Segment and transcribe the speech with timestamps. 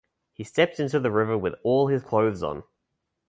[0.33, 2.63] He stepped into the river with all his clothes on.